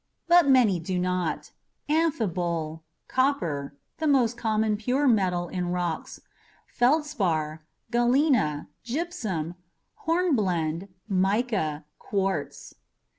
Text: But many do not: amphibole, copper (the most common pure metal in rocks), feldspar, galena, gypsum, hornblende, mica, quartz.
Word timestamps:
But 0.27 0.47
many 0.49 0.79
do 0.79 0.97
not: 0.97 1.51
amphibole, 1.87 2.81
copper 3.07 3.75
(the 3.99 4.07
most 4.07 4.35
common 4.35 4.75
pure 4.75 5.07
metal 5.07 5.47
in 5.47 5.67
rocks), 5.69 6.21
feldspar, 6.65 7.61
galena, 7.91 8.67
gypsum, 8.81 9.53
hornblende, 10.07 10.87
mica, 11.07 11.85
quartz. 11.99 12.73